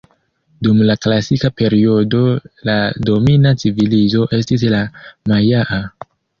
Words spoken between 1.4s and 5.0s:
periodo la domina civilizo estis la